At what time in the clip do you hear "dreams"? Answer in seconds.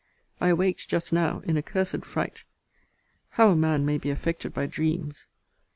4.65-5.27